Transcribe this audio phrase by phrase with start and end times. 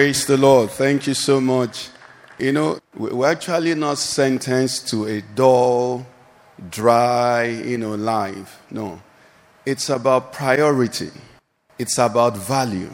[0.00, 0.70] Praise the Lord.
[0.70, 1.90] Thank you so much.
[2.38, 6.06] You know, we- we're actually not sentenced to a dull,
[6.70, 8.60] dry, you know, life.
[8.70, 9.02] No.
[9.66, 11.10] It's about priority.
[11.78, 12.90] It's about value.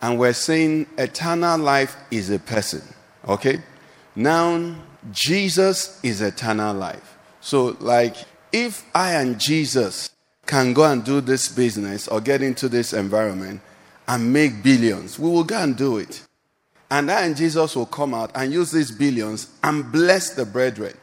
[0.00, 2.84] And we're saying eternal life is a person.
[3.28, 3.62] Okay?
[4.16, 4.76] Now,
[5.12, 7.18] Jesus is eternal life.
[7.42, 8.16] So, like,
[8.50, 10.08] if I and Jesus
[10.46, 13.60] can go and do this business or get into this environment
[14.08, 16.22] and make billions, we will go and do it.
[16.90, 20.94] And I and Jesus will come out and use these billions and bless the brethren.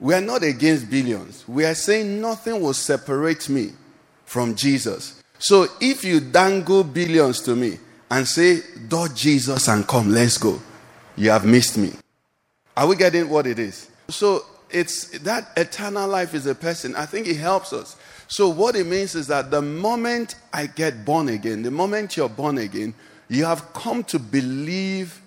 [0.00, 1.46] We are not against billions.
[1.48, 3.72] We are saying nothing will separate me
[4.24, 5.22] from Jesus.
[5.38, 7.78] So if you dangle billions to me
[8.10, 10.60] and say, Dodge Jesus and come, let's go,
[11.16, 11.92] you have missed me.
[12.76, 13.90] Are we getting what it is?
[14.08, 16.94] So it's that eternal life is a person.
[16.96, 17.96] I think it helps us.
[18.28, 22.28] So what it means is that the moment I get born again, the moment you're
[22.28, 22.94] born again,
[23.28, 25.20] you have come to believe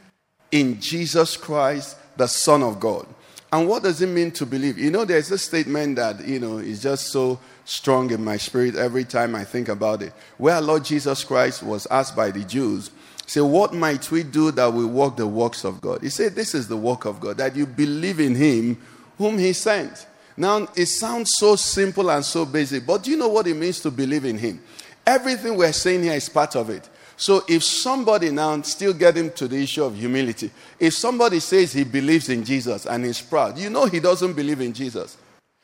[0.51, 3.07] in Jesus Christ, the Son of God.
[3.53, 4.77] And what does it mean to believe?
[4.77, 8.75] You know, there's a statement that, you know, is just so strong in my spirit
[8.75, 10.13] every time I think about it.
[10.37, 12.91] Where Lord Jesus Christ was asked by the Jews,
[13.25, 16.01] say, What might we do that we walk the works of God?
[16.01, 18.81] He said, This is the work of God, that you believe in him
[19.17, 20.07] whom he sent.
[20.37, 23.81] Now, it sounds so simple and so basic, but do you know what it means
[23.81, 24.61] to believe in him?
[25.05, 26.87] Everything we're saying here is part of it.
[27.21, 31.83] So if somebody now still getting to the issue of humility, if somebody says he
[31.83, 35.17] believes in Jesus and is proud, you know he doesn't believe in Jesus.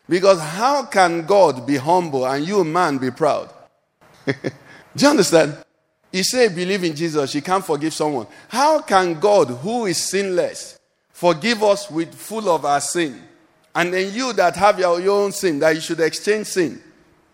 [0.08, 3.52] Because how can God be humble and you, man, be proud?
[4.28, 4.34] Do
[4.98, 5.58] you understand?
[6.12, 8.28] You say believe in Jesus, you can't forgive someone.
[8.50, 10.78] How can God, who is sinless,
[11.10, 13.20] forgive us with full of our sin?
[13.74, 16.84] And then you that have your, your own sin, that you should exchange sin.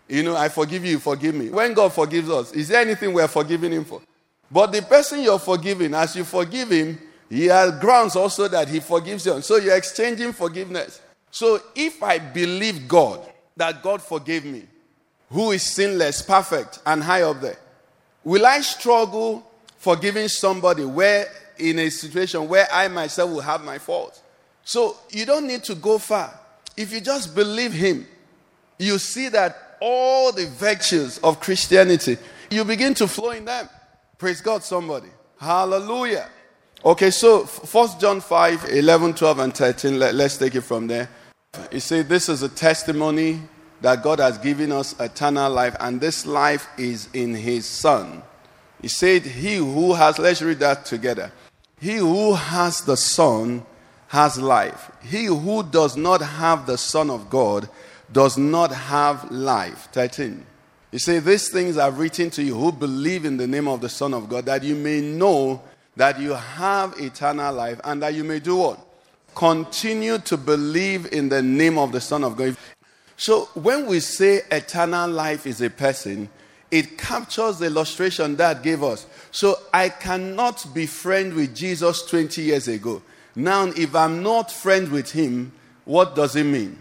[0.08, 1.50] You know, I forgive you, you forgive me.
[1.50, 4.00] When God forgives us, is there anything we're forgiving Him for?
[4.50, 8.80] But the person you're forgiving, as you forgive Him, He has grounds also that He
[8.80, 9.40] forgives you.
[9.40, 11.00] So you're exchanging forgiveness.
[11.30, 13.20] So if I believe God,
[13.56, 14.64] that God forgave me,
[15.30, 17.58] who is sinless, perfect, and high up there,
[18.22, 19.44] will I struggle
[19.78, 21.26] forgiving somebody where
[21.58, 24.22] in a situation where I myself will have my faults?
[24.64, 26.38] So you don't need to go far.
[26.76, 28.06] If you just believe Him,
[28.78, 32.16] you see that all the virtues of Christianity,
[32.50, 33.68] you begin to flow in them.
[34.18, 35.08] Praise God, somebody.
[35.38, 36.28] Hallelujah.
[36.84, 39.98] Okay, so 1 John 5 11, 12, and 13.
[39.98, 41.08] Let, us take it from there.
[41.72, 43.40] You see, this is a testimony
[43.80, 48.22] that God has given us eternal life, and this life is in His Son.
[48.80, 51.32] He said, He who has, let's read that together.
[51.80, 53.64] He who has the Son
[54.08, 54.90] has life.
[55.02, 57.68] He who does not have the Son of God
[58.12, 59.88] does not have life.
[59.92, 60.46] 13.
[60.94, 63.88] You say, These things are written to you who believe in the name of the
[63.88, 65.60] Son of God, that you may know
[65.96, 68.78] that you have eternal life and that you may do what?
[69.34, 72.56] Continue to believe in the name of the Son of God.
[73.16, 76.28] So when we say eternal life is a person,
[76.70, 79.08] it captures the illustration that gave us.
[79.32, 83.02] So I cannot be friend with Jesus 20 years ago.
[83.34, 85.50] Now, if I'm not friend with him,
[85.86, 86.78] what does it mean?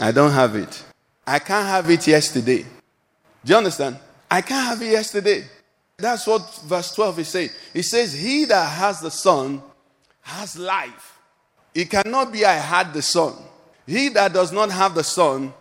[0.00, 0.84] I don't have it.
[1.26, 2.66] I can't have it yesterday.
[3.44, 3.98] Do you understand?
[4.30, 5.44] I can't have it yesterday.
[5.96, 7.50] That's what verse 12 is saying.
[7.72, 9.62] It says, He that has the Son
[10.22, 11.18] has life.
[11.74, 13.34] It cannot be I had the Son.
[13.86, 15.52] He that does not have the Son.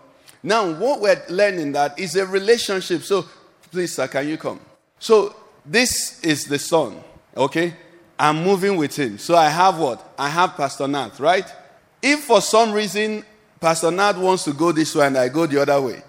[0.41, 3.03] Now, what we're learning that is a relationship.
[3.03, 3.25] So,
[3.71, 4.59] please, sir, can you come?
[4.99, 7.01] So, this is the Son,
[7.35, 7.73] okay?
[8.19, 9.17] I'm moving with him.
[9.17, 10.13] So, I have what?
[10.17, 11.51] I have Pastor Nat, right?
[12.01, 13.23] If for some reason
[13.59, 16.01] Pastor Nat wants to go this way and I go the other way,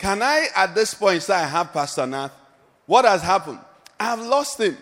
[0.00, 2.30] can I at this point say I have Pastor Nat?
[2.86, 3.58] What has happened?
[4.00, 4.78] I have lost him.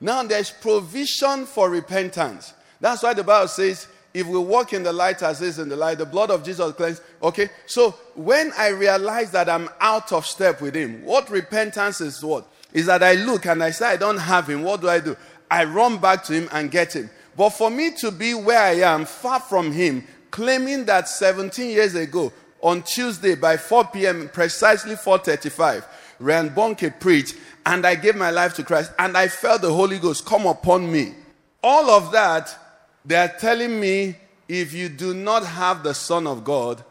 [0.00, 2.54] Now there's provision for repentance.
[2.80, 5.76] That's why the Bible says, if we walk in the light as is in the
[5.76, 7.04] light, the blood of Jesus cleanses.
[7.22, 12.24] Okay, so when I realize that I'm out of step with him, what repentance is
[12.24, 12.46] what?
[12.72, 14.62] Is that I look and I say I don't have him.
[14.62, 15.14] What do I do?
[15.50, 17.10] I run back to him and get him.
[17.36, 21.94] But for me to be where I am, far from him, claiming that 17 years
[21.94, 25.84] ago, on Tuesday by 4 p.m., precisely 4:35,
[26.18, 27.36] Reinhard Bonnke preached,
[27.66, 30.90] and I gave my life to Christ, and I felt the Holy Ghost come upon
[30.90, 31.14] me.
[31.62, 32.56] All of that
[33.04, 34.16] They are telling me
[34.48, 36.84] if you do not have the Son of God,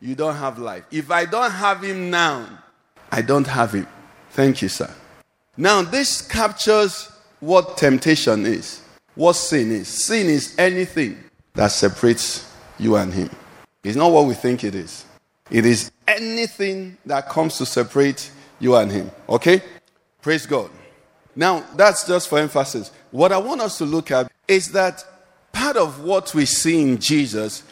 [0.00, 0.84] you don't have life.
[0.90, 2.46] If I don't have him now,
[3.10, 3.86] I don't have him.
[4.30, 4.92] Thank you, sir.
[5.56, 8.82] Now, this captures what temptation is,
[9.14, 9.88] what sin is.
[9.88, 11.18] Sin is anything
[11.54, 13.30] that separates you and him.
[13.82, 15.05] It's not what we think it is.
[15.50, 19.10] It is anything that comes to separate you and him.
[19.28, 19.62] Okay?
[20.22, 20.70] Praise God.
[21.34, 22.90] Now, that's just for emphasis.
[23.10, 25.04] What I want us to look at is that
[25.52, 27.62] part of what we see in Jesus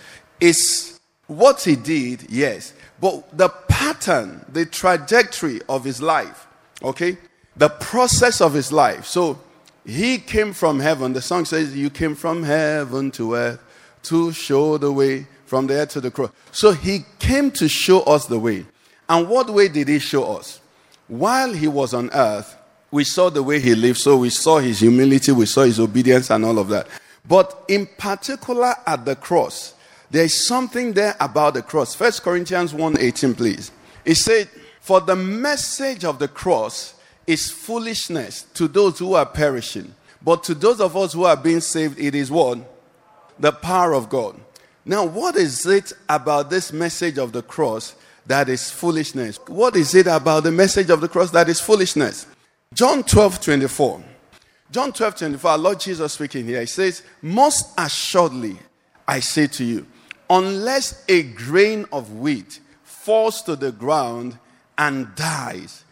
[0.41, 6.47] is what he did, yes, but the pattern, the trajectory of his life,
[6.83, 7.17] okay?
[7.57, 9.07] The process of his life.
[9.07, 9.41] So
[9.87, 11.13] he came from heaven.
[11.13, 13.63] The song says, You came from heaven to earth
[14.05, 16.31] to show the way from there to the cross.
[16.53, 18.67] So he came to show us the way.
[19.09, 20.61] And what way did he show us?
[21.09, 22.57] While he was on earth,
[22.91, 23.99] we saw the way he lived.
[23.99, 26.87] So we saw his humility, we saw his obedience, and all of that.
[27.27, 29.75] But in particular at the cross,
[30.11, 31.95] there is something there about the cross.
[31.95, 33.71] First Corinthians 1:18, please.
[34.05, 34.49] It said,
[34.81, 36.95] For the message of the cross
[37.27, 39.95] is foolishness to those who are perishing.
[40.23, 42.59] But to those of us who are being saved, it is what?
[43.39, 44.39] The power of God.
[44.87, 47.95] Now, what is it about this message of the cross
[48.27, 49.39] that is foolishness?
[49.47, 52.27] What is it about the message of the cross that is foolishness?
[52.75, 54.05] John 12 24.
[54.71, 58.59] John 12 24, our Lord Jesus speaking here, he says, Most assuredly,
[59.07, 59.87] I say to you,
[60.29, 64.39] unless a grain of wheat falls to the ground
[64.77, 65.85] and dies,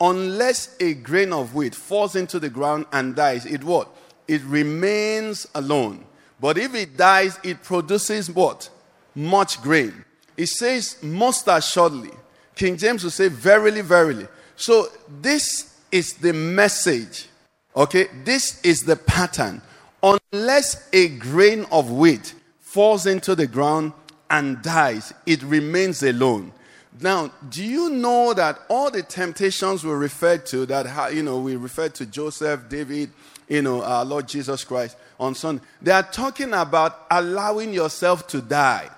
[0.00, 3.88] unless a grain of wheat falls into the ground and dies, it what?
[4.28, 6.04] It remains alone.
[6.40, 8.70] But if it dies, it produces what?
[9.14, 10.04] Much grain.
[10.36, 12.12] It says, most assuredly.
[12.54, 14.28] King James will say, verily, verily.
[14.56, 14.86] So
[15.20, 17.28] this is the message.
[17.74, 18.06] Okay?
[18.24, 19.62] This is the pattern.
[20.02, 23.92] Unless a grain of wheat falls into the ground
[24.30, 26.52] and dies, it remains alone.
[27.00, 31.56] Now, do you know that all the temptations we referred to, that you know, we
[31.56, 33.10] referred to Joseph, David,
[33.48, 38.40] you know, our Lord Jesus Christ on Sunday, they are talking about allowing yourself to
[38.40, 38.88] die.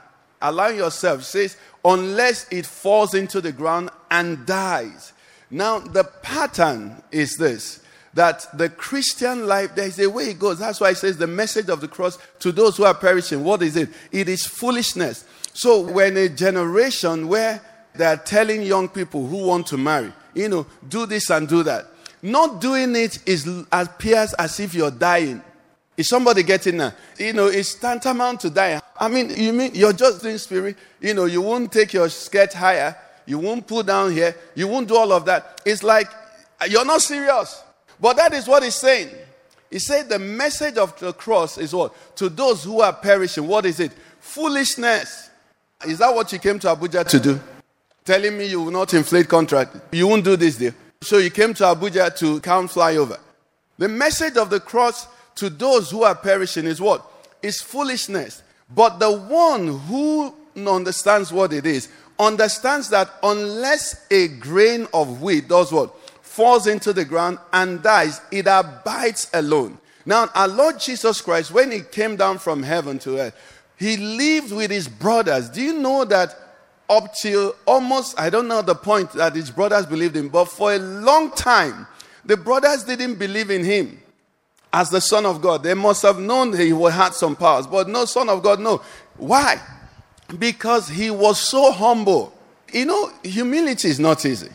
[0.42, 5.12] Allowing yourself, says, unless it falls into the ground and dies.
[5.50, 7.80] Now, the pattern is this
[8.12, 10.58] that the Christian life, there is a way it goes.
[10.58, 13.44] That's why it says the message of the cross to those who are perishing.
[13.44, 13.88] What is it?
[14.10, 15.24] It is foolishness.
[15.52, 17.60] So, we're a generation where
[17.94, 21.62] they are telling young people who want to marry, you know, do this and do
[21.64, 21.86] that.
[22.22, 25.42] Not doing it is as appears as if you're dying.
[25.96, 26.94] Is somebody getting that?
[27.18, 28.80] You know, it's tantamount to die.
[28.98, 30.76] I mean, you mean you're just doing spirit.
[31.00, 32.96] You know, you won't take your skirt higher.
[33.26, 34.34] You won't pull down here.
[34.54, 35.60] You won't do all of that.
[35.64, 36.08] It's like
[36.68, 37.62] you're not serious.
[38.00, 39.10] But that is what he's saying.
[39.70, 41.94] He said the message of the cross is what?
[42.16, 43.92] To those who are perishing, what is it?
[44.20, 45.30] Foolishness.
[45.86, 47.40] Is that what you came to Abuja to do?
[48.04, 49.76] Telling me you will not inflate contract.
[49.92, 50.72] You won't do this deal.
[51.02, 53.18] So you came to Abuja to count flyover.
[53.78, 55.06] The message of the cross
[55.36, 57.10] to those who are perishing is what?
[57.42, 58.42] Is foolishness.
[58.74, 61.88] But the one who understands what it is
[62.18, 65.96] understands that unless a grain of wheat does what?
[66.20, 69.78] Falls into the ground and dies, it abides alone.
[70.04, 73.34] Now, our Lord Jesus Christ, when he came down from heaven to earth,
[73.78, 75.48] he lived with his brothers.
[75.48, 76.49] Do you know that
[76.90, 80.74] up till almost, I don't know the point that his brothers believed in, but for
[80.74, 81.86] a long time,
[82.24, 84.02] the brothers didn't believe in him
[84.72, 85.62] as the Son of God.
[85.62, 88.82] They must have known he had some powers, but no Son of God, no.
[89.16, 89.60] Why?
[90.38, 92.34] Because he was so humble.
[92.72, 94.50] You know, humility is not easy.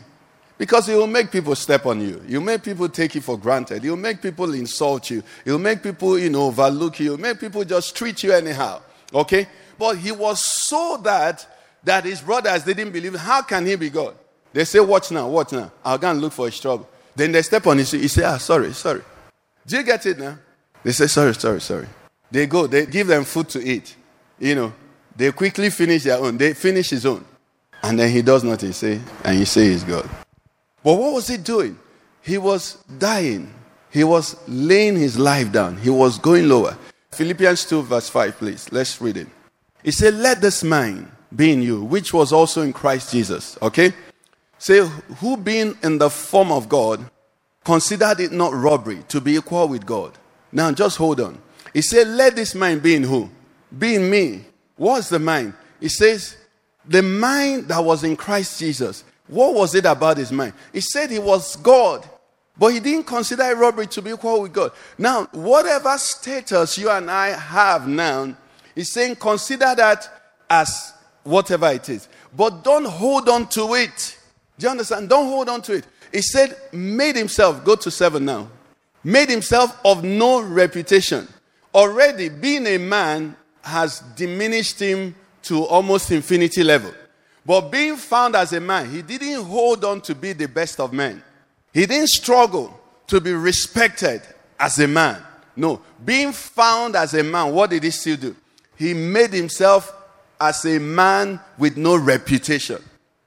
[0.58, 2.22] Because it will make people step on you.
[2.26, 3.84] You make people take you for granted.
[3.84, 5.22] You'll make people insult you.
[5.44, 7.06] You'll make people, you know, overlook you.
[7.06, 8.80] You'll make people just treat you anyhow.
[9.12, 9.48] Okay?
[9.78, 11.46] But he was so that
[11.86, 13.14] that his brothers didn't believe.
[13.14, 14.14] How can he be God?
[14.52, 15.70] They say, Watch now, watch now.
[15.84, 16.88] I'll go and look for his trouble.
[17.14, 19.02] Then they step on his He say, Ah, sorry, sorry.
[19.66, 20.36] Do you get it now?
[20.82, 21.86] They say, Sorry, sorry, sorry.
[22.30, 23.94] They go, they give them food to eat.
[24.38, 24.72] You know,
[25.14, 26.36] they quickly finish their own.
[26.36, 27.24] They finish his own.
[27.82, 30.08] And then he does nothing, say, and you say he's God.
[30.82, 31.78] But what was he doing?
[32.20, 33.54] He was dying.
[33.90, 35.76] He was laying his life down.
[35.76, 36.76] He was going lower.
[37.12, 38.72] Philippians 2, verse 5, please.
[38.72, 39.28] Let's read it.
[39.84, 43.58] He said, Let this mind be in you, which was also in Christ Jesus.
[43.62, 43.92] Okay?
[44.58, 44.86] Say,
[45.18, 47.04] who being in the form of God,
[47.64, 50.16] considered it not robbery to be equal with God.
[50.52, 51.38] Now, just hold on.
[51.74, 53.28] He said, Let this mind be in who?
[53.76, 54.44] Be in me.
[54.76, 55.52] What's the mind?
[55.80, 56.36] He says,
[56.86, 59.04] The mind that was in Christ Jesus.
[59.26, 60.52] What was it about his mind?
[60.72, 62.08] He said he was God.
[62.58, 64.72] But he didn't consider robbery to be equal with God.
[64.96, 68.34] Now, whatever status you and I have now,
[68.74, 70.08] he's saying consider that
[70.48, 70.94] as
[71.26, 72.08] whatever it is.
[72.34, 74.18] But don't hold on to it.
[74.58, 75.08] Do you understand?
[75.08, 75.86] Don't hold on to it.
[76.12, 78.48] He said, made himself, go to seven now,
[79.04, 81.28] made himself of no reputation.
[81.74, 86.92] Already being a man has diminished him to almost infinity level.
[87.44, 90.92] But being found as a man, he didn't hold on to be the best of
[90.92, 91.22] men.
[91.72, 94.22] He didn't struggle to be respected
[94.58, 95.22] as a man.
[95.54, 98.36] No, being found as a man, what did he still do?
[98.76, 99.92] He made himself
[100.40, 102.82] as a man with no reputation.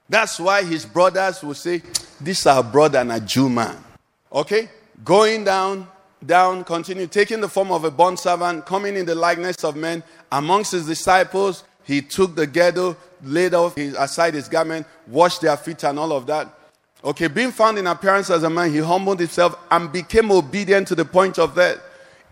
[0.07, 1.81] That's why his brothers will say,
[2.19, 3.77] This is our brother and a Jew man.
[4.31, 4.69] Okay?
[5.03, 5.87] Going down,
[6.25, 10.03] down, continue, taking the form of a bond servant, coming in the likeness of men.
[10.31, 15.57] Amongst his disciples, he took the girdle, laid off his, aside his garment, washed their
[15.57, 16.53] feet, and all of that.
[17.03, 20.95] Okay, being found in appearance as a man, he humbled himself and became obedient to
[20.95, 21.79] the point of death,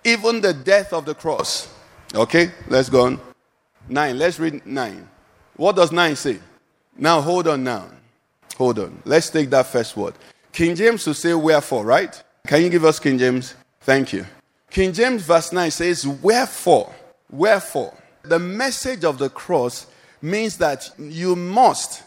[0.04, 1.74] even the death of the cross.
[2.14, 3.27] Okay, let's go on.
[3.90, 5.08] Nine, let's read nine.
[5.56, 6.40] What does nine say?
[6.98, 7.88] Now, hold on now.
[8.58, 9.02] Hold on.
[9.06, 10.16] Let's take that first word.
[10.52, 12.22] King James will say, Wherefore, right?
[12.48, 13.54] Can you give us King James?
[13.82, 14.26] Thank you.
[14.70, 16.94] King James, verse 9 says, Wherefore,
[17.30, 17.94] wherefore.
[18.24, 19.88] The message of the cross
[20.22, 22.04] means that you must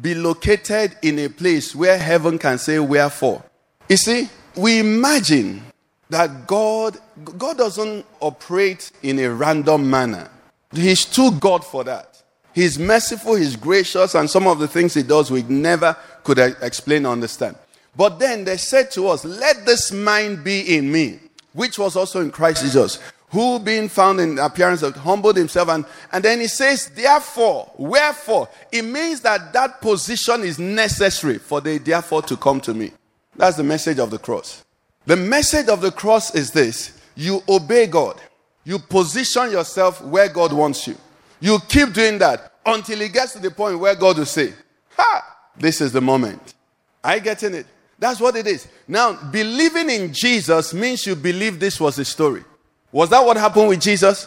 [0.00, 3.44] be located in a place where heaven can say, Wherefore.
[3.88, 5.62] You see, we imagine
[6.08, 6.98] that God,
[7.38, 10.30] God doesn't operate in a random manner.
[10.72, 12.22] He's too God for that.
[12.52, 17.06] He's merciful, he's gracious, and some of the things he does we never could explain
[17.06, 17.56] or understand.
[17.96, 21.20] But then they said to us, Let this mind be in me,
[21.52, 22.98] which was also in Christ Jesus,
[23.30, 25.68] who being found in appearance of humbled himself.
[25.68, 31.60] And, and then he says, Therefore, wherefore, it means that that position is necessary for
[31.60, 32.92] the therefore to come to me.
[33.36, 34.64] That's the message of the cross.
[35.06, 38.20] The message of the cross is this you obey God,
[38.64, 40.96] you position yourself where God wants you.
[41.40, 44.52] You keep doing that until it gets to the point where God will say,
[44.96, 46.54] Ha, this is the moment.
[47.02, 47.66] Are you getting it?
[47.98, 48.66] That's what it is.
[48.88, 52.44] Now, believing in Jesus means you believe this was a story.
[52.92, 54.26] Was that what happened with Jesus?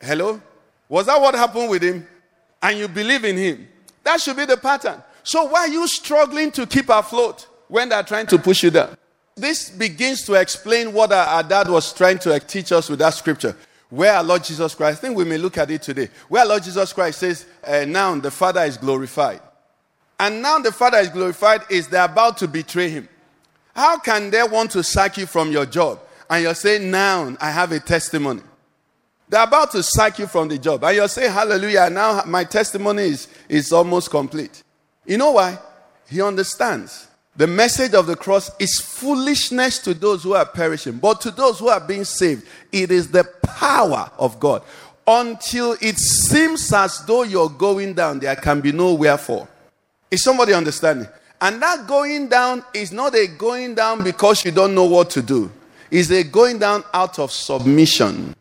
[0.00, 0.40] Hello?
[0.88, 2.06] Was that what happened with him?
[2.62, 3.68] And you believe in him?
[4.02, 5.02] That should be the pattern.
[5.22, 8.96] So, why are you struggling to keep afloat when they're trying to push you down?
[9.36, 13.14] This begins to explain what our, our dad was trying to teach us with that
[13.14, 13.56] scripture.
[13.90, 16.08] Where our Lord Jesus Christ, I think we may look at it today.
[16.28, 19.40] Where Lord Jesus Christ says, uh, Now the Father is glorified.
[20.18, 23.08] And now the Father is glorified, is they're about to betray him.
[23.74, 26.00] How can they want to sack you from your job?
[26.30, 28.42] And you're saying, Now I have a testimony.
[29.28, 30.84] They're about to sack you from the job.
[30.84, 34.62] And you're saying, Hallelujah, now my testimony is, is almost complete.
[35.04, 35.58] You know why?
[36.08, 37.08] He understands.
[37.36, 41.58] The message of the cross is foolishness to those who are perishing, but to those
[41.58, 44.62] who are being saved, it is the power of God.
[45.06, 49.48] Until it seems as though you're going down, there can be no wherefore.
[50.10, 51.08] Is somebody understanding?
[51.40, 55.20] And that going down is not a going down because you don't know what to
[55.20, 55.50] do.
[55.90, 58.34] It's a going down out of submission.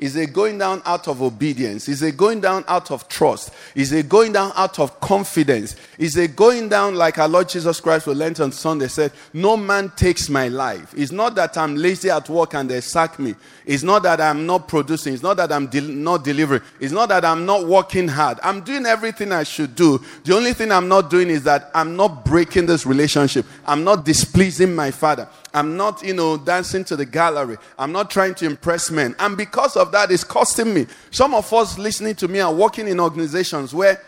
[0.00, 1.86] Is a going down out of obedience?
[1.86, 3.52] Is a going down out of trust?
[3.74, 5.76] Is a going down out of confidence?
[5.98, 9.58] Is a going down like our Lord Jesus Christ will learn on Sunday said, No
[9.58, 10.94] man takes my life.
[10.96, 13.34] It's not that I'm lazy at work and they sack me.
[13.66, 15.12] It's not that I'm not producing.
[15.12, 15.68] It's not that I'm
[16.02, 16.62] not delivering.
[16.80, 18.40] It's not that I'm not working hard.
[18.42, 20.02] I'm doing everything I should do.
[20.24, 23.44] The only thing I'm not doing is that I'm not breaking this relationship.
[23.66, 25.28] I'm not displeasing my father.
[25.52, 27.56] I'm not, you know, dancing to the gallery.
[27.78, 29.14] I'm not trying to impress men.
[29.18, 30.86] And because of that, it's costing me.
[31.10, 34.00] Some of us listening to me are working in organizations where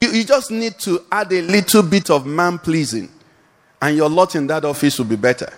[0.00, 3.08] you, you just need to add a little bit of man pleasing,
[3.82, 5.52] and your lot in that office will be better.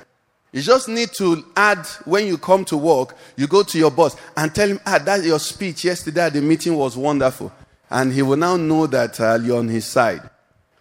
[0.52, 4.16] You just need to add when you come to work, you go to your boss
[4.36, 7.52] and tell him, ah, that your speech yesterday at the meeting was wonderful.
[7.88, 10.28] And he will now know that uh, you're on his side.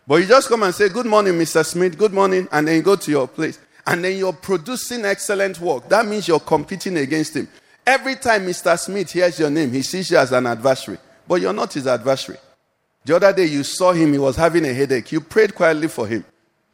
[0.08, 1.64] But you just come and say, Good morning, Mr.
[1.64, 3.60] Smith, good morning, and then you go to your place.
[3.90, 5.90] And then you're producing excellent work.
[5.90, 7.48] That means you're competing against him.
[7.88, 8.78] Every time Mr.
[8.78, 11.00] Smith hears your name, he sees you as an adversary.
[11.28, 12.38] But you're not his adversary.
[13.04, 15.12] The other day you saw him, he was having a headache.
[15.12, 16.24] You prayed quietly for him.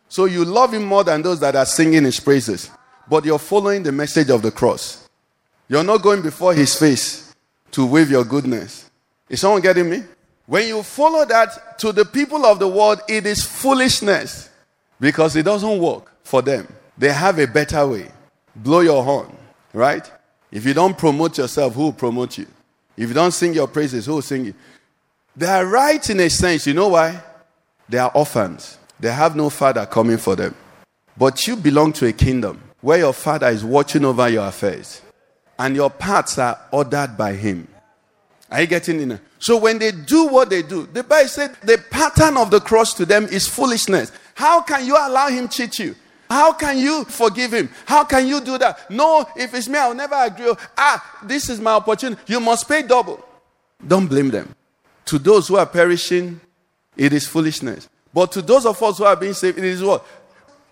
[0.10, 2.70] So you love him more than those that are singing his praises.
[3.10, 5.08] But you're following the message of the cross.
[5.70, 7.34] You're not going before his face
[7.72, 8.90] to wave your goodness.
[9.30, 10.04] Is someone getting me?
[10.48, 14.50] When you follow that to the people of the world, it is foolishness
[15.00, 16.68] because it doesn't work for them.
[16.98, 18.12] They have a better way.
[18.56, 19.36] Blow your horn,
[19.74, 20.10] right?
[20.52, 22.48] If you don't promote yourself, who will promote you?
[22.96, 24.56] If you don't sing your praises, who will sing it?
[25.36, 26.66] They are right in a sense.
[26.66, 27.22] You know why?
[27.90, 28.78] They are orphans.
[29.00, 30.56] They have no father coming for them.
[31.18, 32.62] But you belong to a kingdom.
[32.86, 35.02] where your father is watching over your affairs
[35.58, 37.68] and your paths are ordered by him.
[38.52, 39.20] Are you getting in?
[39.40, 42.94] So when they do what they do, the Bible said the pattern of the cross
[42.94, 44.12] to them is foolishness.
[44.36, 45.96] How can you allow him cheat you?
[46.36, 47.70] How can you forgive him?
[47.86, 48.92] How can you do that?
[48.92, 50.52] No, if it's me, I'll never agree.
[50.78, 52.22] Ah, this is my opportunity.
[52.28, 53.24] You must pay double.
[53.88, 54.54] Don't blame them.
[55.06, 56.42] To those who are perishing,
[56.98, 57.88] it is foolishness.
[58.14, 60.06] But to those of us who are being saved, it is what?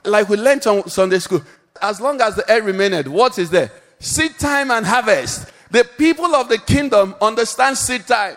[0.04, 1.42] Like we learned on Sunday school.
[1.82, 3.72] As long as the air remained, what is there?
[4.00, 5.50] Seed time and harvest.
[5.72, 8.36] The people of the kingdom understand seed time.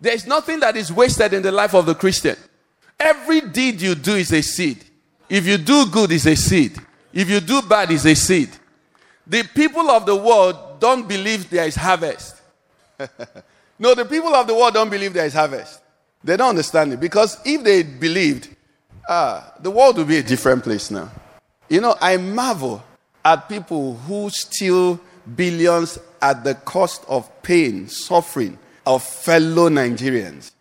[0.00, 2.36] There is nothing that is wasted in the life of the Christian.
[2.98, 4.82] Every deed you do is a seed.
[5.28, 6.78] If you do good, is a seed.
[7.12, 8.50] If you do bad, is a seed.
[9.26, 12.40] The people of the world don't believe there is harvest.
[13.78, 15.80] no, the people of the world don't believe there is harvest.
[16.22, 18.54] They don't understand it because if they believed,
[19.08, 21.10] ah, the world would be a different place now.
[21.68, 22.82] You know, I marvel
[23.24, 25.00] at people who steal
[25.34, 30.52] billions at the cost of pain, suffering of fellow Nigerians.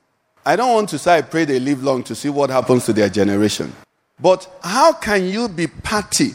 [0.45, 2.93] I don't want to say I pray they live long to see what happens to
[2.93, 3.74] their generation.
[4.19, 6.31] But how can you be party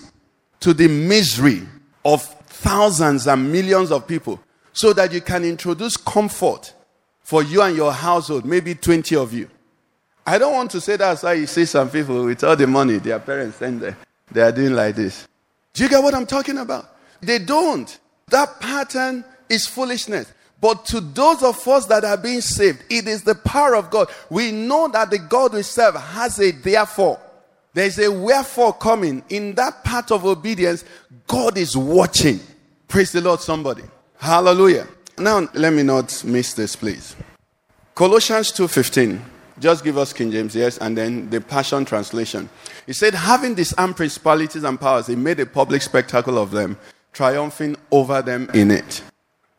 [0.61, 1.67] to the misery
[2.05, 4.41] of thousands and millions of people
[4.73, 6.75] so that you can introduce comfort
[7.23, 9.49] for you and your household, maybe 20 of you?
[10.27, 12.99] I don't want to say that's why you see some people with all the money
[12.99, 13.97] their parents send them,
[14.31, 15.27] they are doing like this.
[15.73, 16.95] Do you get what I'm talking about?
[17.21, 17.99] They don't.
[18.29, 20.33] That pattern is foolishness.
[20.61, 24.09] But to those of us that are being saved, it is the power of God.
[24.29, 27.19] We know that the God we serve has a therefore.
[27.73, 29.23] There's a wherefore coming.
[29.29, 30.85] In that part of obedience,
[31.27, 32.41] God is watching.
[32.89, 33.85] Praise the Lord, somebody.
[34.19, 34.87] Hallelujah.
[35.19, 37.15] Now, let me not miss this, please.
[37.95, 39.21] Colossians 2.15.
[39.61, 42.49] Just give us King James, yes, and then the Passion Translation.
[42.87, 46.79] He said, having disarmed principalities and powers, he made a public spectacle of them,
[47.13, 49.03] triumphing over them in it.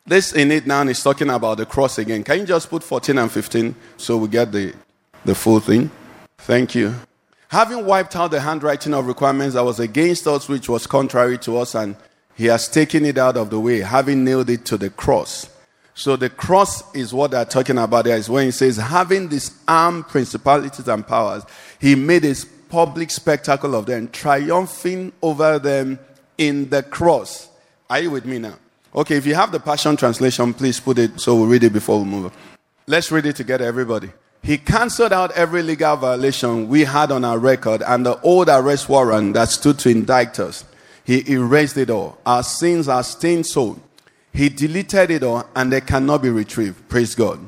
[0.07, 2.23] This in it now is talking about the cross again.
[2.23, 4.73] Can you just put 14 and 15 so we get the,
[5.23, 5.91] the full thing?
[6.39, 6.95] Thank you.
[7.51, 11.57] Having wiped out the handwriting of requirements that was against us, which was contrary to
[11.57, 11.97] us, and
[12.33, 15.49] he has taken it out of the way, having nailed it to the cross.
[15.93, 18.15] So the cross is what they're talking about there.
[18.15, 21.43] Is when he says, having disarmed principalities and powers,
[21.77, 22.35] he made a
[22.69, 25.99] public spectacle of them, triumphing over them
[26.37, 27.49] in the cross.
[27.89, 28.55] Are you with me now?
[28.95, 31.99] Okay, if you have the Passion Translation, please put it so we'll read it before
[31.99, 32.31] we move on.
[32.87, 34.09] Let's read it together, everybody.
[34.43, 38.89] He canceled out every legal violation we had on our record and the old arrest
[38.89, 40.65] warrant that stood to indict us.
[41.03, 42.17] He erased it all.
[42.25, 43.79] Our sins are stained so.
[44.33, 46.89] He deleted it all and they cannot be retrieved.
[46.89, 47.39] Praise God.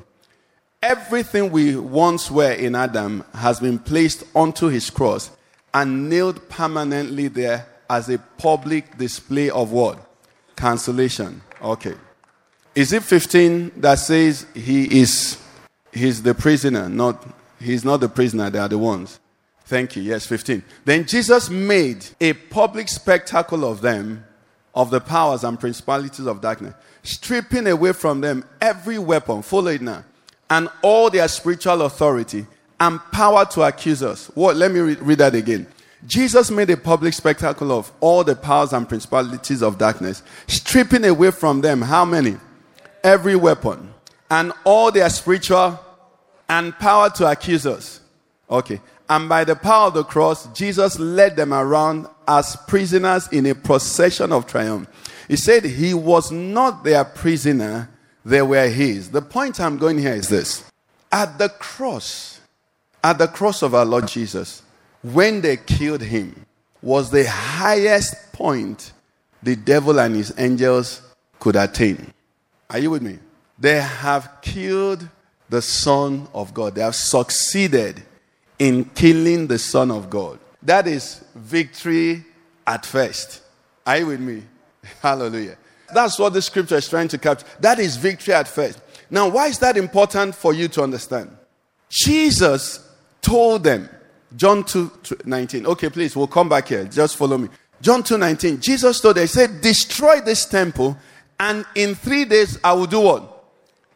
[0.84, 5.32] Everything we once were in Adam has been placed onto his cross
[5.74, 9.98] and nailed permanently there as a public display of what?
[10.56, 11.42] Cancellation.
[11.62, 11.96] Okay.
[12.76, 15.38] Is it 15 that says he is
[15.94, 17.26] he's the prisoner, not
[17.60, 19.20] he's not the prisoner, they are the ones.
[19.66, 20.04] Thank you.
[20.04, 20.64] Yes, 15.
[20.84, 24.26] Then Jesus made a public spectacle of them,
[24.76, 29.82] of the powers and principalities of darkness, stripping away from them every weapon, follow it
[29.82, 30.04] now,
[30.50, 32.46] and all their spiritual authority
[32.80, 34.28] and power to accuse us.
[34.36, 34.58] What?
[34.58, 35.68] Let me read, read that again.
[36.06, 41.32] Jesus made a public spectacle of all the powers and principalities of darkness, stripping away
[41.32, 42.36] from them how many?
[43.04, 43.93] Every weapon
[44.34, 45.80] and all their spiritual
[46.50, 48.02] and power to accuse us.
[48.50, 48.82] Okay.
[49.08, 53.54] And by the power of the cross, Jesus led them around as prisoners in a
[53.54, 54.90] procession of triumph.
[55.28, 57.92] He said he was not their prisoner,
[58.26, 59.12] they were his.
[59.12, 60.66] The point I'm going here is this.
[61.12, 62.42] At the cross,
[63.04, 64.64] at the cross of our Lord Jesus,
[65.04, 66.48] when they killed him,
[66.82, 68.94] was the highest point
[69.44, 71.04] the devil and his angels
[71.40, 72.12] could attain.
[72.72, 73.20] Are you with me?
[73.58, 75.08] They have killed
[75.50, 76.76] the Son of God.
[76.76, 78.02] They have succeeded
[78.60, 80.40] in killing the Son of God.
[80.62, 82.26] That is victory
[82.66, 83.42] at first.
[83.86, 84.44] Are you with me?
[85.02, 85.58] Hallelujah.
[85.94, 87.46] That's what the scripture is trying to capture.
[87.60, 88.80] That is victory at first.
[89.10, 91.30] Now, why is that important for you to understand?
[91.90, 92.90] Jesus
[93.22, 93.90] told them,
[94.36, 94.92] John 2
[95.26, 95.68] 19.
[95.68, 96.86] Okay, please, we'll come back here.
[96.86, 97.50] Just follow me.
[97.82, 98.62] John 2 19.
[98.62, 100.98] Jesus told them, He said, Destroy this temple,
[101.40, 103.33] and in three days I will do what?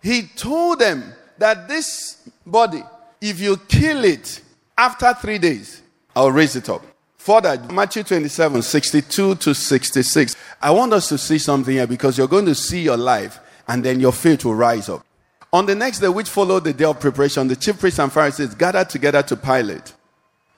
[0.02, 2.84] He told them that this body,
[3.22, 4.42] if you kill it
[4.78, 5.82] after three days,
[6.16, 6.82] I'll raise it up.
[7.18, 10.36] Further, Matthew 27, 62 to 66.
[10.62, 13.84] I want us to see something here because you're going to see your life and
[13.84, 15.06] then your faith will rise up.
[15.52, 18.56] On the next day, which followed the day of preparation, the chief priests and Pharisees
[18.56, 19.94] gathered together to Pilate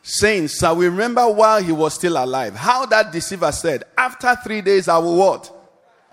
[0.10, 2.56] saying, Shall we remember while he was still alive?
[2.56, 5.56] How that deceiver said, After three days I will what?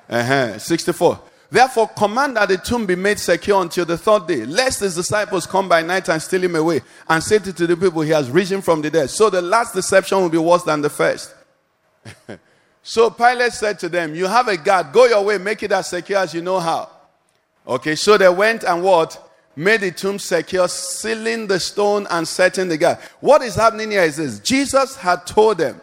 [0.08, 0.58] Uh-huh.
[0.58, 1.20] 64.
[1.50, 5.46] Therefore, command that the tomb be made secure until the third day, lest his disciples
[5.46, 8.62] come by night and steal him away, and say to the people, He has risen
[8.62, 9.10] from the dead.
[9.10, 11.34] So the last deception will be worse than the first.
[12.82, 15.88] so Pilate said to them, You have a guard, go your way, make it as
[15.88, 16.90] secure as you know how.
[17.66, 19.22] Okay, so they went and what?
[19.54, 22.98] Made the tomb secure, sealing the stone and setting the guard.
[23.20, 25.80] What is happening here is this Jesus had told them,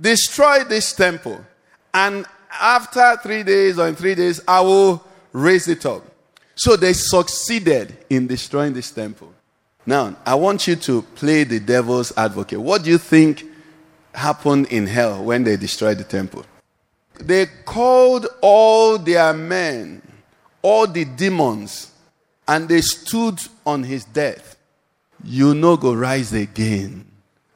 [0.00, 1.44] Destroy this temple,
[1.92, 2.24] and
[2.58, 6.02] after three days or in three days, I will raise it up.
[6.54, 9.32] So they succeeded in destroying this temple.
[9.86, 12.60] Now, I want you to play the devil's advocate.
[12.60, 13.44] What do you think
[14.14, 16.44] happened in hell when they destroyed the temple?
[17.18, 20.02] They called all their men,
[20.62, 21.92] all the demons,
[22.46, 24.56] and they stood on his death.
[25.22, 27.06] You know, go rise again.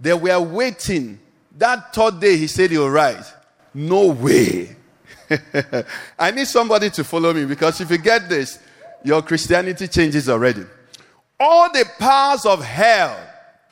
[0.00, 1.18] They were waiting.
[1.56, 3.32] That third day, he said he'll rise.
[3.72, 4.76] No way.
[6.18, 8.58] I need somebody to follow me because if you get this,
[9.02, 10.64] your Christianity changes already.
[11.38, 13.18] All the powers of hell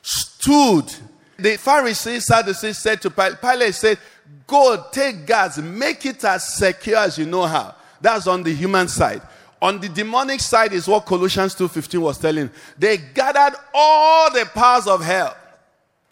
[0.01, 0.93] stood.
[1.37, 3.97] The Pharisees, Sadducees said to Pilate, Pilate said,
[4.45, 7.75] Go take guards, make it as secure as you know how.
[8.01, 9.21] That's on the human side.
[9.61, 12.49] On the demonic side is what Colossians 2:15 was telling.
[12.77, 15.35] They gathered all the powers of hell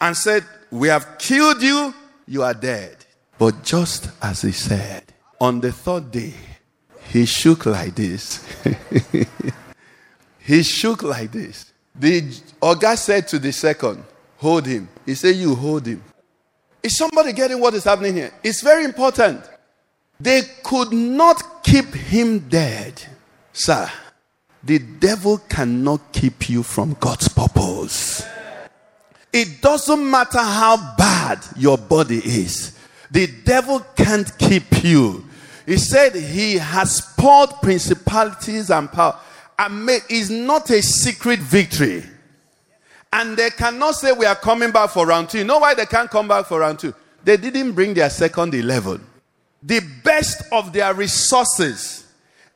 [0.00, 1.94] and said, We have killed you,
[2.26, 2.96] you are dead.
[3.38, 5.11] But just as he said,
[5.42, 6.32] on the third day,
[7.08, 8.46] he shook like this.
[10.38, 11.72] he shook like this.
[11.96, 12.22] The
[12.62, 14.04] Oga said to the second,
[14.36, 14.88] Hold him.
[15.04, 16.00] He said, You hold him.
[16.80, 18.32] Is somebody getting what is happening here?
[18.44, 19.42] It's very important.
[20.20, 23.02] They could not keep him dead.
[23.52, 23.90] Sir,
[24.62, 28.24] the devil cannot keep you from God's purpose.
[29.32, 32.78] It doesn't matter how bad your body is,
[33.10, 35.24] the devil can't keep you.
[35.66, 39.18] He said he has poured principalities and power
[39.58, 42.04] and made is not a secret victory.
[43.12, 45.38] And they cannot say we are coming back for round two.
[45.38, 46.94] You know why they can't come back for round two?
[47.24, 49.04] They didn't bring their second 11.
[49.62, 52.06] The best of their resources,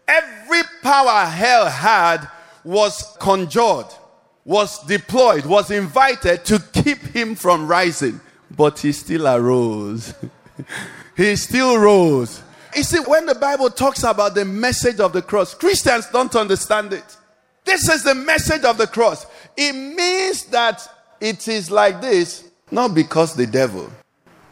[0.08, 2.28] every power hell had
[2.64, 3.86] was conjured,
[4.44, 8.20] was deployed, was invited to keep him from rising.
[8.50, 10.14] But he still arose.
[11.16, 12.42] he still rose.
[12.76, 16.92] You see, when the Bible talks about the message of the cross, Christians don't understand
[16.92, 17.16] it.
[17.64, 19.24] This is the message of the cross.
[19.56, 20.86] It means that
[21.18, 23.90] it is like this, not because the devil,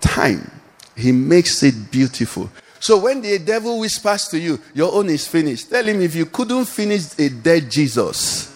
[0.00, 0.50] time,
[0.96, 2.50] he makes it beautiful.
[2.80, 6.24] So when the devil whispers to you, your own is finished, tell him if you
[6.24, 8.46] couldn't finish a dead Jesus.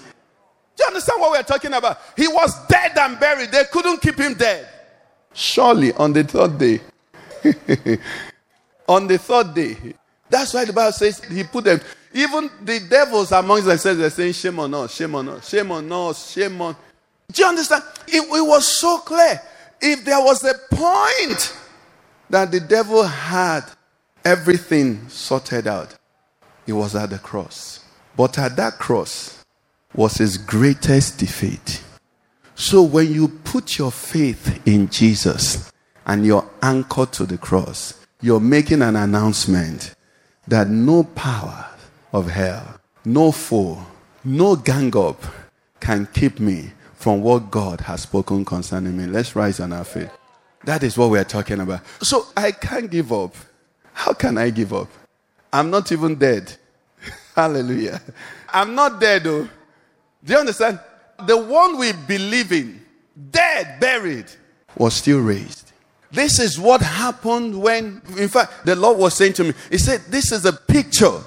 [0.76, 1.98] Do you understand what we're talking about?
[2.16, 3.52] He was dead and buried.
[3.52, 4.66] They couldn't keep him dead.
[5.34, 6.80] Surely on the third day,
[8.88, 9.76] on the third day,
[10.30, 11.80] that's why the Bible says he put them.
[12.12, 15.92] Even the devils amongst themselves, they're saying, Shame on us, shame on us, shame on
[15.92, 16.74] us, shame on.
[17.30, 17.84] Do you understand?
[18.06, 19.40] It, it was so clear.
[19.80, 21.54] If there was a point
[22.30, 23.64] that the devil had
[24.24, 25.94] everything sorted out,
[26.66, 27.84] it was at the cross.
[28.16, 29.44] But at that cross
[29.94, 31.82] was his greatest defeat.
[32.54, 35.70] So when you put your faith in Jesus
[36.06, 39.94] and you're anchored to the cross, you're making an announcement
[40.46, 41.66] that no power
[42.12, 43.78] of hell, no foe,
[44.24, 45.22] no gang up
[45.80, 49.06] can keep me from what God has spoken concerning me.
[49.06, 50.08] Let's rise on our feet.
[50.64, 51.80] That is what we are talking about.
[52.02, 53.34] So I can't give up.
[53.92, 54.88] How can I give up?
[55.52, 56.52] I'm not even dead.
[57.34, 58.00] Hallelujah.
[58.52, 59.48] I'm not dead though.
[60.24, 60.80] Do you understand?
[61.26, 62.84] The one we believe in,
[63.30, 64.26] dead, buried,
[64.76, 65.67] was still raised.
[66.10, 70.00] This is what happened when, in fact, the Lord was saying to me, He said,
[70.08, 71.20] This is a picture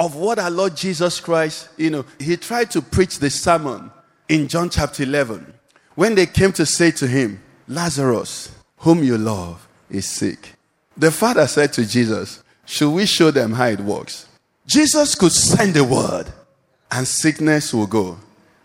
[0.00, 3.90] of what our Lord Jesus Christ, you know, He tried to preach the sermon
[4.28, 5.54] in John chapter 11
[5.94, 10.54] when they came to say to Him, Lazarus, whom you love, is sick.
[10.96, 14.26] The Father said to Jesus, Should we show them how it works?
[14.66, 16.26] Jesus could send a word
[16.90, 18.18] and sickness will go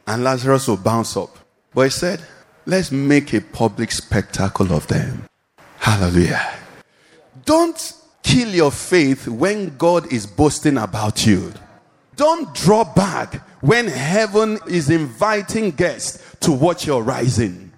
[0.08, 1.38] and Lazarus will bounce up.
[1.74, 2.22] But He said,
[2.66, 5.29] Let's make a public spectacle of them.
[5.90, 6.48] Hallelujah.
[7.46, 11.52] Don't kill your faith when God is boasting about you.
[12.16, 17.72] Don't draw back when heaven is inviting guests to watch your rising.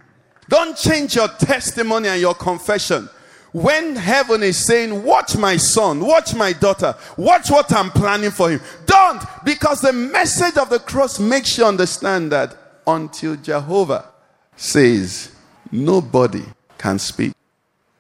[0.49, 3.07] Don't change your testimony and your confession
[3.53, 8.49] when heaven is saying, Watch my son, watch my daughter, watch what I'm planning for
[8.51, 8.59] him.
[8.85, 14.09] Don't, because the message of the cross makes you understand that until Jehovah
[14.57, 15.31] says,
[15.71, 16.43] nobody
[16.77, 17.31] can speak.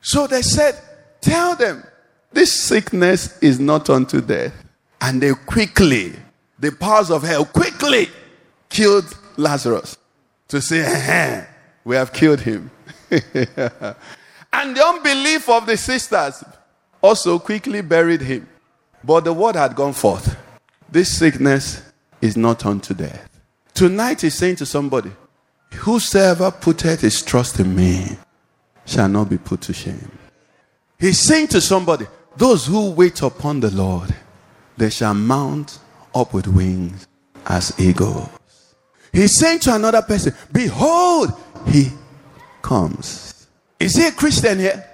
[0.01, 0.75] So they said,
[1.21, 1.83] Tell them,
[2.31, 4.53] this sickness is not unto death.
[4.99, 6.13] And they quickly,
[6.59, 8.09] the powers of hell quickly
[8.69, 9.05] killed
[9.37, 9.97] Lazarus
[10.47, 11.45] to say, "Eh,
[11.83, 12.69] We have killed him.
[13.09, 16.43] and the unbelief of the sisters
[17.01, 18.47] also quickly buried him.
[19.03, 20.37] But the word had gone forth.
[20.89, 21.81] This sickness
[22.21, 23.27] is not unto death.
[23.73, 25.11] Tonight he's saying to somebody,
[25.73, 28.17] Whosoever putteth his trust in me
[28.85, 30.11] shall not be put to shame.
[30.99, 32.05] He's saying to somebody,
[32.37, 34.13] Those who wait upon the Lord,
[34.77, 35.79] they shall mount
[36.13, 37.07] up with wings
[37.45, 38.29] as eagles.
[39.11, 41.31] He's saying to another person, Behold,
[41.67, 41.89] he
[42.61, 43.47] comes.
[43.79, 44.85] Is he a Christian here?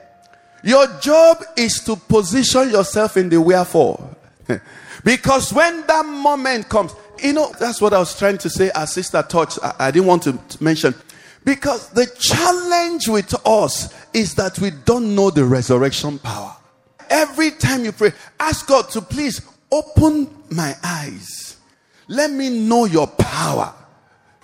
[0.63, 4.15] Your job is to position yourself in the wherefore.
[5.03, 8.87] because when that moment comes, you know, that's what I was trying to say Our
[8.87, 10.95] Sister touched, I, I didn't want to mention.
[11.47, 16.53] Because the challenge with us is that we don't know the resurrection power.
[17.09, 19.39] Every time you pray, ask God to please
[19.71, 21.55] open my eyes.
[22.09, 23.73] Let me know your power.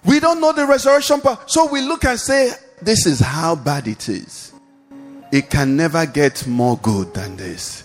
[0.06, 1.40] We don't know the resurrection power.
[1.46, 4.54] So we look and say, This is how bad it is.
[5.30, 7.84] It can never get more good than this.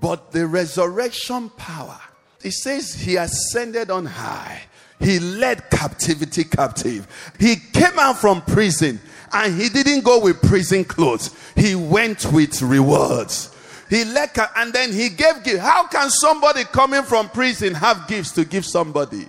[0.00, 2.00] But the resurrection power,
[2.42, 4.62] it says he ascended on high.
[5.04, 7.06] He led captivity captive.
[7.38, 8.98] He came out from prison
[9.34, 11.30] and he didn't go with prison clothes.
[11.54, 13.54] He went with rewards.
[13.90, 15.60] He led ca- and then he gave gifts.
[15.60, 19.28] How can somebody coming from prison have gifts to give somebody?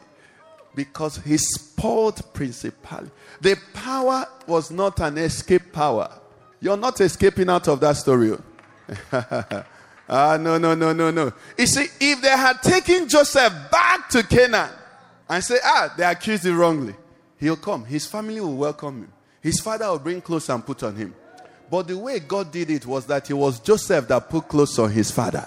[0.73, 3.11] Because he spoiled principality.
[3.41, 6.09] The power was not an escape power.
[6.61, 8.37] You're not escaping out of that story.
[9.11, 11.33] ah, no, no, no, no, no.
[11.57, 14.71] You see, if they had taken Joseph back to Canaan
[15.29, 16.95] and say, ah, they accused him wrongly,
[17.39, 17.85] he'll come.
[17.85, 19.13] His family will welcome him.
[19.41, 21.15] His father will bring clothes and put on him.
[21.69, 24.91] But the way God did it was that it was Joseph that put clothes on
[24.91, 25.45] his father.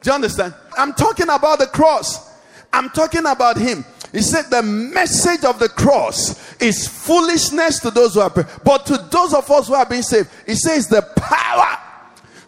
[0.00, 0.54] Do you understand?
[0.76, 2.28] I'm talking about the cross.
[2.72, 3.84] I'm talking about him.
[4.12, 8.96] He said the message of the cross is foolishness to those who are, but to
[9.10, 11.78] those of us who are being saved, he says the power.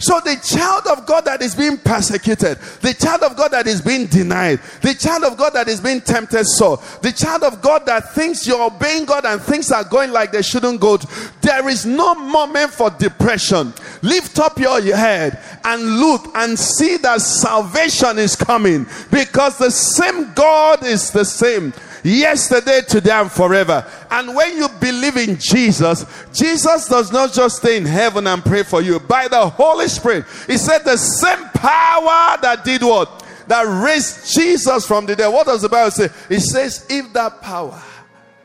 [0.01, 3.83] So the child of God that is being persecuted, the child of God that is
[3.83, 7.85] being denied, the child of God that is being tempted so, the child of God
[7.85, 10.97] that thinks you're obeying God and things are going like they shouldn't go,
[11.43, 13.75] there is no moment for depression.
[14.01, 20.33] Lift up your head and look and see that salvation is coming because the same
[20.33, 23.87] God is the same yesterday, today, and forever.
[24.11, 28.63] And when you believe in Jesus, Jesus does not just stay in heaven and pray
[28.63, 29.01] for you.
[29.01, 33.25] By the Holy Spirit, He said the same power that did what?
[33.49, 35.29] That raised Jesus from the dead.
[35.29, 36.09] What does the Bible say?
[36.29, 37.83] It says, if that power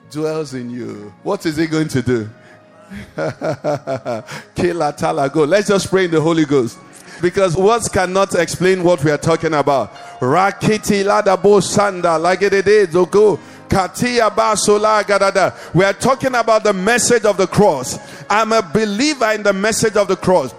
[0.10, 2.30] dwells in you, what is He going to do?
[4.56, 5.44] Kila tala go.
[5.44, 6.78] Let's just pray in the Holy Ghost.
[7.22, 9.94] Because words cannot explain what we are talking about.
[10.20, 13.40] Rakiti ladabo sanda lagedede zogo.
[13.68, 14.32] Katia.
[15.74, 17.98] We are talking about the message of the cross.
[18.30, 20.54] I'm a believer in the message of the cross.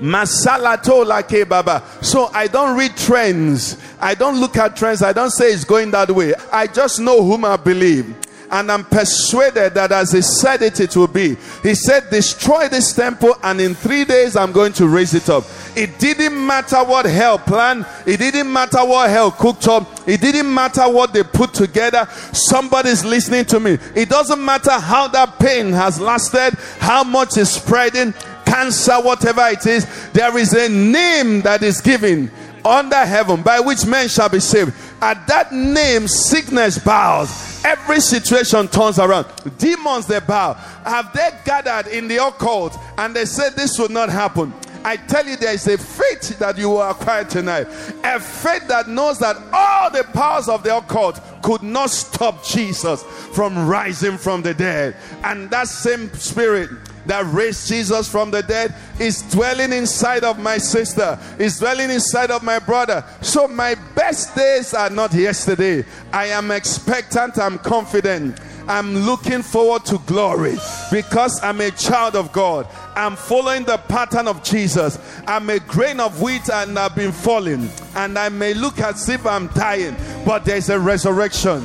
[0.00, 1.82] Masalato like baba.
[2.00, 3.76] So I don't read trends.
[4.00, 5.02] I don't look at trends.
[5.02, 6.34] I don't say it's going that way.
[6.52, 8.14] I just know whom I believe
[8.54, 11.36] and I'm persuaded that as he said it, it will be.
[11.64, 15.42] He said, Destroy this temple, and in three days I'm going to raise it up.
[15.74, 20.54] It didn't matter what hell planned, it didn't matter what hell cooked up, it didn't
[20.54, 22.06] matter what they put together.
[22.32, 23.76] Somebody's listening to me.
[23.96, 28.14] It doesn't matter how that pain has lasted, how much is spreading,
[28.46, 32.30] cancer, whatever it is, there is a name that is given
[32.64, 34.72] under heaven by which men shall be saved.
[35.02, 37.53] At that name, sickness bows.
[37.64, 39.26] Every situation turns around.
[39.56, 40.52] Demons they bow.
[40.52, 44.52] Have they gathered in the occult and they said this would not happen?
[44.84, 47.66] I tell you, there is a faith that you will acquire tonight.
[48.04, 53.02] A faith that knows that all the powers of the occult could not stop Jesus
[53.02, 54.94] from rising from the dead.
[55.22, 56.68] And that same spirit
[57.06, 62.30] that raised Jesus from the dead is dwelling inside of my sister, is dwelling inside
[62.30, 63.04] of my brother.
[63.20, 65.84] So my best days are not yesterday.
[66.12, 68.38] I am expectant, I'm confident.
[68.66, 70.56] I'm looking forward to glory
[70.90, 72.66] because I'm a child of God.
[72.96, 74.98] I'm following the pattern of Jesus.
[75.26, 77.68] I'm a grain of wheat and I've been falling.
[77.94, 81.62] And I may look as if I'm dying, but there's a resurrection.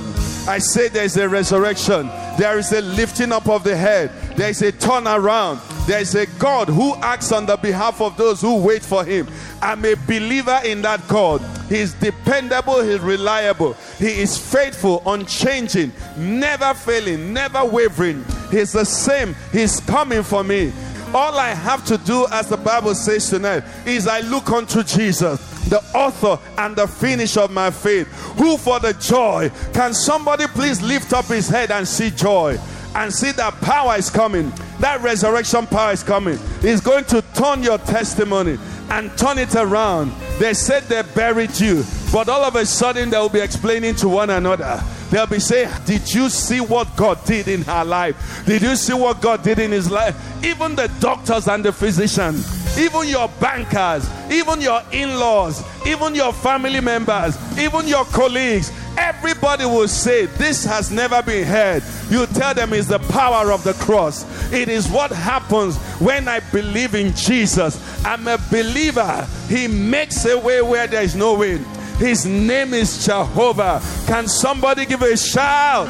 [0.49, 2.07] I say there's a resurrection.
[2.39, 4.09] There is a lifting up of the head.
[4.35, 5.59] There is a turnaround.
[5.85, 9.27] There is a God who acts on the behalf of those who wait for Him.
[9.61, 11.41] I'm a believer in that God.
[11.69, 18.25] He is dependable, He's reliable, He is faithful, unchanging, never failing, never wavering.
[18.49, 19.35] He's the same.
[19.51, 20.73] He's coming for me.
[21.13, 25.39] All I have to do, as the Bible says tonight, is I look unto Jesus,
[25.67, 28.07] the author and the finish of my faith.
[28.37, 29.51] Who for the joy?
[29.73, 32.57] Can somebody please lift up his head and see joy?
[32.95, 34.51] And see that power is coming.
[34.79, 36.39] That resurrection power is coming.
[36.61, 38.57] It's going to turn your testimony
[38.89, 40.11] and turn it around.
[40.39, 44.09] They said they buried you, but all of a sudden they will be explaining to
[44.09, 44.81] one another.
[45.09, 48.43] They'll be saying, Did you see what God did in her life?
[48.45, 50.15] Did you see what God did in his life?
[50.43, 56.31] Even the doctors and the physicians, even your bankers, even your in laws, even your
[56.31, 61.83] family members, even your colleagues, everybody will say, This has never been heard.
[62.09, 64.25] You tell them it's the power of the cross.
[64.53, 67.79] It is what happens when I believe in Jesus.
[68.05, 69.27] I'm a believer.
[69.47, 71.59] He makes a way where there is no way.
[71.99, 73.81] His name is Jehovah.
[74.07, 75.89] Can somebody give a shout?